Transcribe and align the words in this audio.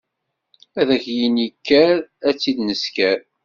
Ad 0.79 0.89
ak-yini 0.95 1.47
kker 1.51 1.97
ad 2.27 2.35
tt-id 2.35 2.57
nesker. 2.67 3.19